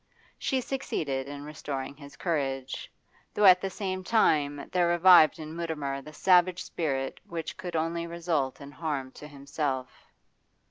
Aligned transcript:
She 0.39 0.61
succeeded 0.61 1.27
in 1.27 1.43
restoring 1.45 1.95
his 1.95 2.15
courage, 2.17 2.91
though 3.35 3.45
at 3.45 3.61
the 3.61 3.69
same 3.69 4.03
time 4.03 4.67
there 4.71 4.87
revived 4.87 5.37
in 5.37 5.55
Mutimer 5.55 6.01
the 6.01 6.11
savage 6.11 6.63
spirit 6.63 7.19
which 7.27 7.55
could 7.55 7.75
only 7.75 8.07
result 8.07 8.59
in 8.61 8.71
harm 8.71 9.11
to 9.11 9.27
himself. 9.27 10.07